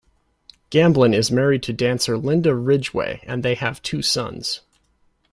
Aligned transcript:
Gamblin 0.71 1.13
is 1.13 1.29
married 1.29 1.61
to 1.61 1.73
dancer 1.73 2.17
Linda 2.17 2.55
Ridgway 2.55 3.19
and 3.21 3.43
they 3.43 3.53
have 3.53 3.83
two 3.83 4.01
sons. 4.01 4.61